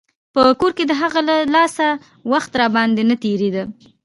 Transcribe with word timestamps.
په 0.33 0.41
کور 0.59 0.71
کښې 0.77 0.85
د 0.87 0.91
هغې 1.01 1.21
له 1.29 1.35
لاسه 1.55 1.87
وخت 2.31 2.51
راباندې 2.61 3.03
نه 3.09 3.15
تېرېده. 3.23 3.63